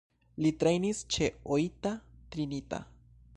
[0.45, 1.27] Li trejnis ĉe
[1.57, 1.93] Oita
[2.37, 2.81] Trinita.